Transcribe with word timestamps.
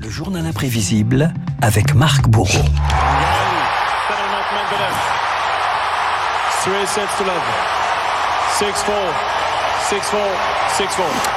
Le 0.00 0.10
journal 0.10 0.46
imprévisible 0.46 1.32
avec 1.62 1.94
Marc 1.94 2.28
Bourreau. 2.28 2.64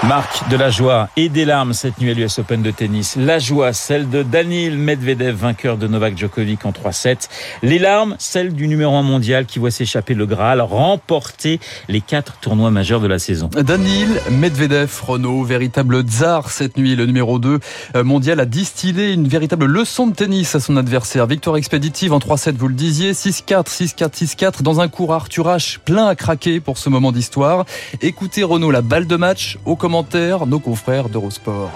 Marc, 0.04 0.49
de 0.49 0.57
la 0.57 0.70
joie 0.70 1.07
et 1.15 1.29
des 1.29 1.46
larmes 1.46 1.71
cette 1.71 2.02
nuit 2.02 2.12
à 2.12 2.13
l'US 2.13 2.39
Open 2.39 2.62
de 2.62 2.71
tennis. 2.71 3.15
La 3.15 3.39
joie, 3.39 3.71
celle 3.71 4.09
de 4.09 4.21
Daniil 4.21 4.77
Medvedev, 4.77 5.34
vainqueur 5.34 5.77
de 5.77 5.88
Novak 5.88 6.18
Djokovic 6.18 6.65
en 6.65 6.71
3-7. 6.71 7.29
Les 7.64 7.79
larmes, 7.79 8.18
celle 8.20 8.54
du 8.54 8.68
numéro 8.68 8.93
1 8.97 9.02
mondial 9.02 9.46
qui 9.46 9.60
voit 9.60 9.71
s'échapper 9.71 10.14
le 10.14 10.25
Graal, 10.25 10.60
remporter 10.60 11.61
les 11.88 12.02
quatre 12.02 12.38
tournois 12.41 12.70
majeurs 12.70 13.00
de 13.00 13.07
la 13.07 13.18
saison. 13.18 13.50
Daniil 13.54 14.10
Medvedev, 14.29 14.91
Renault, 15.04 15.43
véritable 15.43 16.01
tsar 16.01 16.50
cette 16.50 16.75
nuit. 16.75 16.97
Le 16.97 17.06
numéro 17.06 17.39
2 17.39 17.60
euh, 17.96 18.04
mondial 18.04 18.42
a 18.42 18.46
distillé 18.46 19.14
une 19.14 19.29
véritable 19.29 19.68
leçon 19.68 20.07
de 20.07 20.15
tennis 20.15 20.54
à 20.56 20.60
son 20.60 20.75
adversaire. 20.75 21.28
Victoire 21.28 21.56
expéditive 21.56 22.11
en 22.11 22.19
3-7, 22.19 22.57
vous 22.57 22.68
le 22.68 22.74
disiez, 22.74 23.14
6-4, 23.14 23.68
6-4, 23.68 24.36
6-4 24.36 24.64
dans 24.64 24.82
un 24.82 24.89
cours 24.89 25.14
Arthur 25.14 25.47
H 25.47 25.78
plein 25.79 26.07
à 26.07 26.15
craquer 26.15 26.60
pour 26.60 26.78
ce 26.78 26.89
moment 26.89 27.14
d'histoire. 27.14 27.64
Écoutez 28.01 28.43
Renault, 28.43 28.71
la 28.71 28.82
balle 28.82 29.07
de 29.07 29.15
match 29.15 29.29
aux 29.65 29.75
commentaires, 29.75 30.46
nos 30.46 30.60
confrères 30.60 31.10
d'Eurosport. 31.10 31.71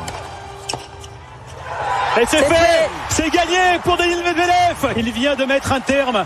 Et 2.22 2.26
c'est 2.28 2.44
fait 2.44 2.90
C'est 3.10 3.30
gagné 3.30 3.80
pour 3.84 3.98
Daniel 3.98 4.20
Medvedev 4.24 4.94
Il 4.98 5.12
vient 5.12 5.36
de 5.36 5.46
mettre 5.46 5.72
un 5.72 5.80
terme 5.80 6.26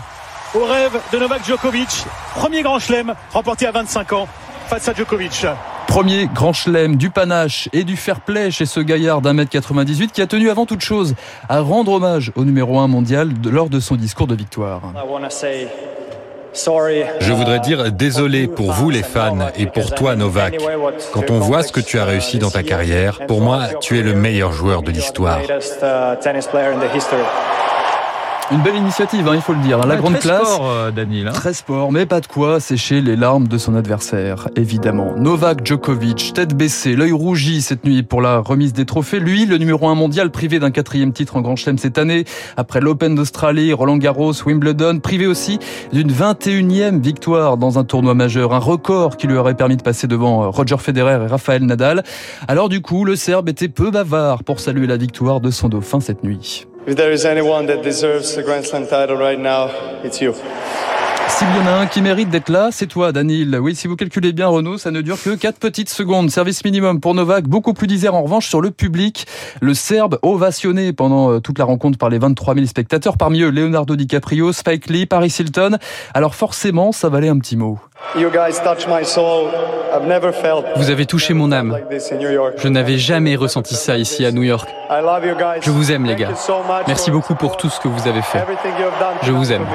au 0.54 0.64
rêve 0.64 0.98
de 1.12 1.18
Novak 1.18 1.44
Djokovic. 1.46 2.04
Premier 2.34 2.62
grand 2.62 2.78
chelem 2.78 3.14
remporté 3.32 3.66
à 3.66 3.72
25 3.72 4.12
ans 4.12 4.28
face 4.68 4.88
à 4.88 4.94
Djokovic. 4.94 5.46
Premier 5.86 6.26
grand 6.26 6.52
chelem 6.52 6.96
du 6.96 7.10
panache 7.10 7.68
et 7.72 7.84
du 7.84 7.96
fair 7.96 8.20
play 8.20 8.50
chez 8.50 8.66
ce 8.66 8.80
gaillard 8.80 9.22
d'un 9.22 9.32
mètre 9.32 9.50
98 9.50 10.12
qui 10.12 10.20
a 10.20 10.26
tenu 10.26 10.50
avant 10.50 10.66
toute 10.66 10.82
chose 10.82 11.14
à 11.48 11.60
rendre 11.60 11.92
hommage 11.92 12.32
au 12.36 12.44
numéro 12.44 12.78
1 12.78 12.88
mondial 12.88 13.32
lors 13.50 13.70
de 13.70 13.80
son 13.80 13.96
discours 13.96 14.26
de 14.26 14.34
victoire. 14.34 14.82
Je 17.20 17.32
voudrais 17.32 17.60
dire 17.60 17.92
désolé 17.92 18.48
pour 18.48 18.72
vous 18.72 18.90
les 18.90 19.02
fans 19.02 19.48
et 19.56 19.66
pour 19.66 19.94
toi 19.94 20.16
Novak. 20.16 20.56
Quand 21.12 21.30
on 21.30 21.38
voit 21.38 21.62
ce 21.62 21.72
que 21.72 21.80
tu 21.80 21.98
as 21.98 22.04
réussi 22.04 22.38
dans 22.38 22.50
ta 22.50 22.62
carrière, 22.62 23.20
pour 23.26 23.40
moi, 23.40 23.68
tu 23.80 23.98
es 23.98 24.02
le 24.02 24.14
meilleur 24.14 24.52
joueur 24.52 24.82
de 24.82 24.90
l'histoire. 24.90 25.40
Une 28.50 28.62
belle 28.62 28.76
initiative, 28.76 29.28
hein, 29.28 29.34
il 29.34 29.42
faut 29.42 29.52
le 29.52 29.60
dire. 29.60 29.78
La 29.86 29.96
grande 29.96 30.14
très 30.14 30.22
classe. 30.22 30.54
Sport, 30.54 30.70
euh, 30.70 30.90
Daniel, 30.90 31.28
hein. 31.28 31.32
Très 31.32 31.52
sport, 31.52 31.92
mais 31.92 32.06
pas 32.06 32.20
de 32.20 32.26
quoi 32.26 32.60
sécher 32.60 33.02
les 33.02 33.14
larmes 33.14 33.46
de 33.46 33.58
son 33.58 33.74
adversaire, 33.74 34.48
évidemment. 34.56 35.12
Novak 35.18 35.66
Djokovic, 35.66 36.32
tête 36.32 36.54
baissée, 36.54 36.96
l'œil 36.96 37.12
rougi 37.12 37.60
cette 37.60 37.84
nuit 37.84 38.02
pour 38.02 38.22
la 38.22 38.38
remise 38.38 38.72
des 38.72 38.86
trophées. 38.86 39.20
Lui, 39.20 39.44
le 39.44 39.58
numéro 39.58 39.86
un 39.88 39.94
mondial, 39.94 40.30
privé 40.30 40.58
d'un 40.60 40.70
quatrième 40.70 41.12
titre 41.12 41.36
en 41.36 41.42
Grand 41.42 41.56
Chelem 41.56 41.76
cette 41.76 41.98
année, 41.98 42.24
après 42.56 42.80
l'Open 42.80 43.14
d'Australie, 43.14 43.74
Roland 43.74 43.98
Garros, 43.98 44.32
Wimbledon, 44.46 45.00
privé 45.00 45.26
aussi 45.26 45.58
d'une 45.92 46.10
21e 46.10 47.02
victoire 47.02 47.58
dans 47.58 47.78
un 47.78 47.84
tournoi 47.84 48.14
majeur, 48.14 48.54
un 48.54 48.58
record 48.58 49.18
qui 49.18 49.26
lui 49.26 49.36
aurait 49.36 49.56
permis 49.56 49.76
de 49.76 49.82
passer 49.82 50.06
devant 50.06 50.44
euh, 50.44 50.48
Roger 50.48 50.78
Federer 50.78 51.22
et 51.24 51.26
Rafael 51.26 51.64
Nadal. 51.64 52.02
Alors 52.48 52.70
du 52.70 52.80
coup, 52.80 53.04
le 53.04 53.14
Serbe 53.14 53.50
était 53.50 53.68
peu 53.68 53.90
bavard 53.90 54.42
pour 54.42 54.58
saluer 54.58 54.86
la 54.86 54.96
victoire 54.96 55.42
de 55.42 55.50
son 55.50 55.68
dauphin 55.68 56.00
cette 56.00 56.24
nuit. 56.24 56.67
If 56.88 56.96
there 56.96 57.12
is 57.12 57.26
anyone 57.26 57.66
that 57.66 57.82
deserves 57.82 58.38
a 58.38 58.42
Grand 58.42 58.64
Slam 58.64 58.86
title 58.86 59.18
right 59.18 59.38
now, 59.38 59.68
it's 60.02 60.22
you. 60.22 60.32
S'il 61.28 61.46
y 61.48 61.60
en 61.62 61.66
a 61.66 61.82
un 61.82 61.86
qui 61.86 62.00
mérite 62.00 62.30
d'être 62.30 62.48
là, 62.48 62.70
c'est 62.72 62.86
toi, 62.86 63.12
Danil. 63.12 63.58
Oui, 63.60 63.74
si 63.76 63.86
vous 63.88 63.94
calculez 63.94 64.32
bien, 64.32 64.46
Renault, 64.48 64.78
ça 64.78 64.90
ne 64.90 65.02
dure 65.02 65.22
que 65.22 65.34
4 65.36 65.58
petites 65.58 65.90
secondes. 65.90 66.30
Service 66.30 66.64
minimum 66.64 66.98
pour 66.98 67.14
Novak, 67.14 67.44
beaucoup 67.44 67.74
plus 67.74 67.86
disert 67.86 68.14
en 68.14 68.22
revanche 68.22 68.48
sur 68.48 68.62
le 68.62 68.70
public. 68.70 69.26
Le 69.60 69.74
Serbe 69.74 70.18
ovationné 70.22 70.94
pendant 70.94 71.30
euh, 71.30 71.40
toute 71.40 71.58
la 71.58 71.66
rencontre 71.66 71.98
par 71.98 72.08
les 72.08 72.18
23 72.18 72.54
000 72.54 72.66
spectateurs. 72.66 73.18
Parmi 73.18 73.42
eux, 73.42 73.50
Leonardo 73.50 73.94
DiCaprio, 73.94 74.54
Spike 74.54 74.88
Lee, 74.88 75.04
Paris 75.04 75.34
Hilton. 75.38 75.76
Alors 76.14 76.34
forcément, 76.34 76.90
ça 76.92 77.10
valait 77.10 77.28
un 77.28 77.38
petit 77.38 77.58
mot. 77.58 77.78
You 78.16 78.30
guys 78.30 78.58
touch 78.64 78.88
my 78.88 79.04
soul. 79.04 79.50
I've 79.94 80.08
never 80.08 80.32
felt 80.32 80.64
Vous 80.76 80.88
avez 80.88 81.04
touché 81.04 81.34
mon 81.34 81.52
âme. 81.52 81.70
like 81.72 81.90
this 81.90 82.10
in 82.10 82.16
New 82.16 82.30
York. 82.30 82.54
Je 82.56 82.68
n'avais 82.68 82.96
jamais 82.96 83.36
ressenti 83.36 83.74
ça 83.74 83.98
ici 83.98 84.24
à 84.24 84.32
New 84.32 84.42
York. 84.42 84.68
I 84.90 85.00
love 85.02 85.24
you 85.24 85.34
guys. 85.34 85.60
Je 85.62 85.70
vous 85.70 85.92
aime 85.92 86.04
les 86.04 86.14
Thank 86.16 86.20
gars. 86.20 86.30
you 86.30 86.36
so 86.36 86.62
much 86.62 86.86
Merci 86.86 87.10
beaucoup 87.10 87.34
pour 87.34 87.56
tout 87.58 87.68
ce 87.68 87.78
que 87.78 87.88
vous 87.88 88.08
avez 88.08 88.22
fait. 88.22 88.42
Je 89.22 89.32
vous 89.32 89.52
aime. 89.52 89.66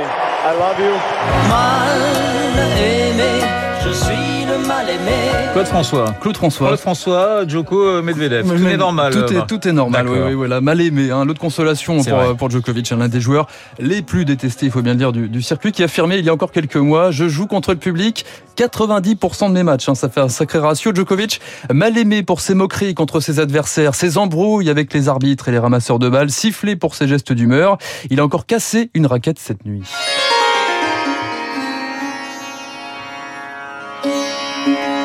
you. 5.37 5.42
Claude 5.53 5.67
François. 5.67 6.15
Claude 6.19 6.35
François. 6.35 6.67
Claude 6.69 6.79
François, 6.79 7.47
Djoko 7.47 7.79
euh, 7.79 8.01
Medvedev. 8.01 8.43
Tout 8.43 8.67
est 8.67 8.75
normal. 8.75 9.13
Tout 9.13 9.31
est, 9.31 9.45
tout 9.45 9.67
est 9.67 9.71
normal, 9.71 10.09
oui, 10.09 10.17
oui, 10.25 10.33
voilà. 10.33 10.61
Mal 10.61 10.81
aimé, 10.81 11.11
hein. 11.11 11.25
L'autre 11.25 11.39
consolation 11.39 12.03
pour, 12.03 12.17
euh, 12.17 12.33
pour 12.33 12.49
Djokovic, 12.49 12.89
l'un 12.89 13.07
des 13.07 13.21
joueurs 13.21 13.45
les 13.77 14.01
plus 14.01 14.25
détestés, 14.25 14.65
il 14.65 14.71
faut 14.71 14.81
bien 14.81 14.93
le 14.93 14.97
dire, 14.97 15.11
du, 15.11 15.29
du 15.29 15.43
circuit, 15.43 15.71
qui 15.71 15.83
a 15.83 15.85
affirmé 15.85 16.17
il 16.17 16.25
y 16.25 16.29
a 16.29 16.33
encore 16.33 16.51
quelques 16.51 16.77
mois, 16.77 17.11
je 17.11 17.27
joue 17.27 17.45
contre 17.45 17.69
le 17.69 17.77
public 17.77 18.25
90% 18.57 19.49
de 19.49 19.53
mes 19.53 19.61
matchs, 19.61 19.89
hein. 19.89 19.95
ça 19.95 20.09
fait 20.09 20.21
un 20.21 20.29
sacré 20.29 20.57
ratio. 20.57 20.91
Djokovic, 20.91 21.39
mal 21.71 21.99
aimé 21.99 22.23
pour 22.23 22.41
ses 22.41 22.55
moqueries 22.55 22.95
contre 22.95 23.19
ses 23.19 23.39
adversaires, 23.39 23.93
ses 23.93 24.17
embrouilles 24.17 24.71
avec 24.71 24.91
les 24.91 25.07
arbitres 25.07 25.49
et 25.49 25.51
les 25.51 25.59
ramasseurs 25.59 25.99
de 25.99 26.09
balles, 26.09 26.31
sifflé 26.31 26.75
pour 26.75 26.95
ses 26.95 27.07
gestes 27.07 27.31
d'humeur. 27.31 27.77
Il 28.09 28.19
a 28.19 28.25
encore 28.25 28.47
cassé 28.47 28.89
une 28.95 29.05
raquette 29.05 29.37
cette 29.37 29.65
nuit. 29.65 29.83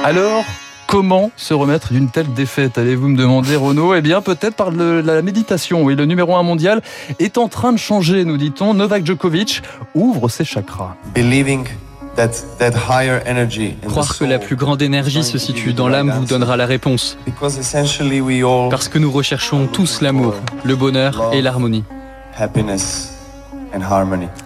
Alors, 0.04 0.44
comment 0.86 1.31
se 1.36 1.53
remettre 1.54 1.92
d'une 1.92 2.09
telle 2.10 2.32
défaite 2.32 2.78
Allez-vous 2.78 3.09
me 3.09 3.16
demander, 3.16 3.56
Renaud? 3.56 3.94
Eh 3.94 4.00
bien, 4.00 4.22
peut-être 4.22 4.54
par 4.54 4.70
le- 4.70 5.00
la 5.00 5.22
méditation. 5.22 5.82
Oui, 5.82 5.94
le 5.97 6.04
numéro 6.06 6.36
un 6.36 6.42
mondial 6.42 6.81
est 7.19 7.36
en 7.38 7.48
train 7.48 7.72
de 7.72 7.78
changer, 7.78 8.25
nous 8.25 8.36
dit-on. 8.36 8.75
Novak 8.75 9.04
Djokovic 9.04 9.62
ouvre 9.94 10.28
ses 10.28 10.44
chakras. 10.44 10.94
believing 11.14 11.64
Croire 13.86 14.19
que 14.19 14.25
la 14.25 14.38
plus 14.41 14.56
grande 14.56 14.82
énergie 14.82 15.22
se 15.22 15.38
situe 15.38 15.72
dans 15.72 15.88
l'âme 15.88 16.10
vous 16.10 16.25
donnera 16.25 16.56
la 16.56 16.66
réponse. 16.66 17.16
Parce 18.70 18.88
que 18.88 18.98
nous 18.98 19.10
recherchons 19.12 19.66
tous 19.72 20.00
l'amour, 20.00 20.34
le 20.65 20.75
bonheur 20.75 21.30
et 21.32 21.42
l'harmonie. 21.42 21.84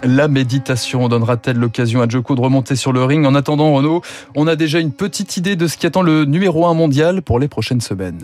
La 0.03 0.27
méditation 0.27 1.07
donnera-t-elle 1.07 1.57
l'occasion 1.57 2.01
à 2.01 2.07
Djoko 2.07 2.35
de 2.35 2.41
remonter 2.41 2.75
sur 2.75 2.93
le 2.93 3.03
ring 3.03 3.25
En 3.25 3.35
attendant, 3.35 3.73
Renaud, 3.73 4.01
on 4.35 4.47
a 4.47 4.55
déjà 4.55 4.79
une 4.79 4.91
petite 4.91 5.37
idée 5.37 5.55
de 5.55 5.67
ce 5.67 5.77
qui 5.77 5.85
attend 5.85 6.01
le 6.01 6.25
numéro 6.25 6.65
un 6.65 6.73
mondial 6.73 7.21
pour 7.21 7.39
les 7.39 7.47
prochaines 7.47 7.81
semaines. 7.81 8.21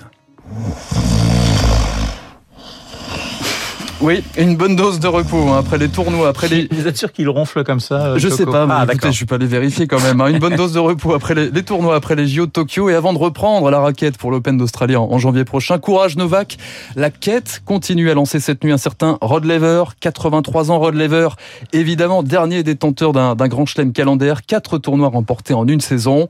Oui, 4.02 4.24
une 4.38 4.56
bonne 4.56 4.78
dose 4.78 5.02
de 5.02 5.08
repos 5.08 5.50
hein, 5.50 5.58
après 5.60 5.78
les 5.78 5.90
tournois, 5.90 6.30
après 6.30 6.48
les, 6.48 6.70
Vous 6.72 6.88
êtes 6.88 6.96
sûr 6.96 7.12
qu'il 7.12 7.28
ronfle 7.28 7.66
comme 7.66 7.82
ça 7.82 8.12
euh, 8.12 8.18
Je 8.18 8.30
sais 8.30 8.46
pas, 8.46 8.66
mais 8.66 8.74
ah, 8.78 8.86
écoutez, 8.88 9.12
je 9.12 9.16
suis 9.18 9.26
pas 9.26 9.36
allé 9.36 9.46
vérifier 9.46 9.88
quand 9.88 10.00
même. 10.02 10.22
hein. 10.22 10.28
Une 10.28 10.40
bonne 10.40 10.56
dose 10.56 10.72
de 10.72 10.80
repos 10.80 11.14
après 11.14 11.36
les, 11.36 11.50
les 11.52 11.64
tournois, 11.64 11.96
après 11.96 12.16
les 12.16 12.26
JO 12.26 12.46
de 12.46 12.52
Tokyo 12.52 12.88
et 12.90 12.96
avant 12.96 13.12
de 13.12 13.18
reprendre 13.18 13.70
la 13.70 13.80
raquette 13.82 14.18
pour 14.18 14.32
l'Open 14.32 14.58
d'Australie 14.58 14.96
en, 14.96 15.04
en 15.12 15.20
janvier 15.20 15.44
prochain. 15.44 15.80
Courage 15.80 16.16
Novak, 16.16 16.58
la 16.96 17.10
quête 17.10 17.62
continue 17.66 18.10
à 18.10 18.14
lancer 18.14 18.40
cette 18.40 18.64
nuit 18.64 18.72
un 18.72 18.78
certain 18.78 19.18
Rod 19.20 19.44
Laver, 19.44 19.84
83 20.00 20.72
ans 20.72 20.80
Rod 20.80 20.96
Laver, 20.96 21.30
évidemment 21.74 22.24
dernier 22.24 22.64
détenteur 22.64 23.12
d'un 23.12 23.36
d'un 23.36 23.48
grand 23.50 23.66
chelem 23.66 23.92
calendaire, 23.92 24.46
quatre 24.46 24.78
tournois 24.78 25.10
remportés 25.10 25.54
en 25.54 25.68
une 25.68 25.82
saison. 25.82 26.30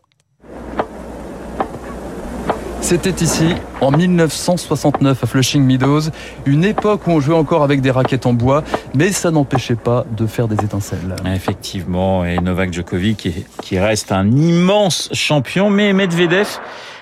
C'était 2.82 3.24
ici, 3.24 3.56
en 3.82 3.92
1969, 3.92 5.24
à 5.24 5.28
Flushing 5.28 5.64
Meadows, 5.64 6.10
une 6.46 6.64
époque 6.64 7.06
où 7.08 7.12
on 7.12 7.20
jouait 7.20 7.36
encore 7.36 7.64
avec 7.64 7.82
des 7.82 7.92
raquettes 7.92 8.26
en 8.26 8.34
bois, 8.34 8.64
mais 8.96 9.12
ça 9.12 9.32
n'empêchait 9.32 9.76
pas 9.76 10.06
de 10.18 10.26
faire 10.26 10.48
des 10.48 10.64
étincelles. 10.64 11.16
Effectivement, 11.26 12.26
et 12.26 12.38
Novak 12.40 12.74
Djokovic 12.74 13.30
qui, 13.62 13.80
reste 13.80 14.12
un 14.12 14.30
immense 14.32 15.10
champion, 15.14 15.70
mais 15.70 15.94
Medvedev, 15.94 16.48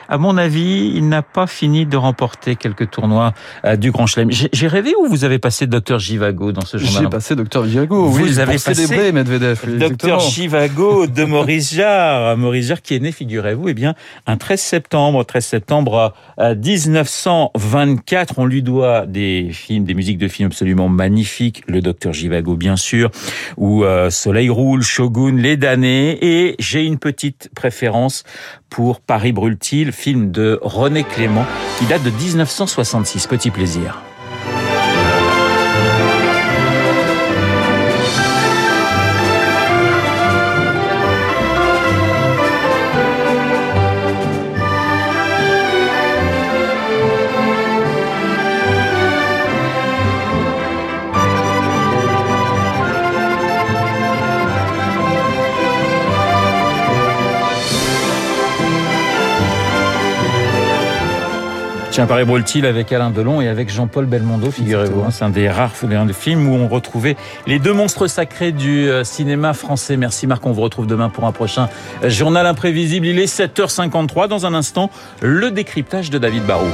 à 0.10 0.18
mon 0.18 0.38
avis, 0.38 0.92
il 0.96 1.08
n'a 1.10 1.22
pas 1.22 1.48
fini 1.48 1.86
de 1.86 1.98
remporter 1.98 2.56
quelques 2.56 2.90
tournois 2.90 3.34
euh, 3.66 3.76
du 3.76 3.92
Grand 3.92 4.08
Chelem. 4.08 4.32
J'ai 4.32 4.50
j'ai 4.54 4.68
rêvé 4.68 4.94
où 5.00 5.08
vous 5.08 5.24
avez 5.24 5.40
passé 5.40 5.68
Docteur 5.68 6.00
Jivago 6.00 6.52
dans 6.52 6.66
ce 6.66 6.78
J'ai 6.78 6.88
journal 6.88 7.10
passé 7.10 7.36
Docteur 7.36 7.64
Viago, 7.64 8.06
Vous 8.08 8.24
oui, 8.24 8.40
avez 8.40 8.56
pour 8.56 8.64
passé 8.64 8.86
célébrer 8.88 9.12
Medvedev. 9.12 9.78
Docteur. 9.78 10.20
Chivago 10.20 11.08
de 11.08 11.24
Maurice 11.26 11.74
Jarre. 11.74 12.38
Maurice 12.38 12.68
Jarre 12.68 12.82
qui 12.82 12.96
est 12.96 13.00
né, 13.00 13.12
figurez-vous, 13.12 13.70
eh 13.70 13.74
bien, 13.74 13.94
un 14.26 14.38
13 14.38 14.60
septembre, 14.60 15.24
13 15.24 15.46
septembre 15.46 16.14
euh, 16.40 16.56
1924. 16.56 18.36
On 18.38 18.46
lui 18.46 18.62
doit 18.62 19.06
des 19.06 19.50
films, 19.52 19.84
des 19.86 19.94
musiques 19.94 20.18
de 20.18 20.28
films 20.28 20.48
absolument 20.48 20.90
magnifiques. 20.90 21.64
Le 21.68 21.82
Docteur 21.82 22.14
Jivago, 22.14 22.56
bien 22.56 22.76
sûr, 22.76 23.12
ou 23.58 23.84
euh, 23.84 24.10
Soleil 24.10 24.50
roule, 24.50 24.82
Shogun, 24.82 25.36
Les 25.38 25.58
damnés. 25.58 26.18
Et 26.22 26.56
j'ai 26.60 26.84
une 26.84 26.98
petite 26.98 27.50
préférence 27.56 28.24
pour 28.70 29.00
Paris 29.00 29.32
brûle-t-il, 29.32 29.92
film 29.98 30.32
de 30.32 30.60
René 30.62 31.04
Clément, 31.04 31.46
qui 31.80 31.86
date 31.86 32.04
de 32.04 32.12
1966. 32.12 33.26
Petit 33.28 33.50
plaisir. 33.50 34.00
Paris 62.06 62.26
Brûle-t-il 62.26 62.66
avec 62.68 62.92
Alain 62.92 63.10
Delon 63.10 63.42
et 63.42 63.48
avec 63.48 63.72
Jean-Paul 63.72 64.06
Belmondo, 64.06 64.52
figurez-vous. 64.52 65.02
Hein, 65.02 65.10
c'est 65.10 65.24
un 65.24 65.30
des 65.30 65.50
rares 65.50 65.74
de 65.82 66.14
films 66.14 66.48
où 66.48 66.54
on 66.54 66.68
retrouvait 66.68 67.18
les 67.48 67.58
deux 67.58 67.74
monstres 67.74 68.08
sacrés 68.08 68.52
du 68.52 68.88
euh, 68.88 69.04
cinéma 69.04 69.54
français. 69.54 69.98
Merci 69.98 70.28
Marc, 70.28 70.46
on 70.46 70.52
vous 70.52 70.62
retrouve 70.62 70.86
demain 70.86 71.10
pour 71.10 71.26
un 71.26 71.32
prochain 71.32 71.70
euh, 72.04 72.10
journal 72.10 72.46
imprévisible. 72.46 73.08
Il 73.08 73.20
est 73.20 73.26
7h53. 73.26 74.28
Dans 74.28 74.46
un 74.46 74.54
instant, 74.54 74.92
le 75.22 75.50
décryptage 75.50 76.12
de 76.12 76.20
David 76.20 76.44
Barrault. 76.44 76.68